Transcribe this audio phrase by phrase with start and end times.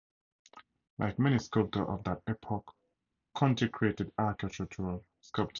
[0.97, 2.73] Like many sculptor of that epoch
[3.37, 5.49] Konti created architectural sculpture.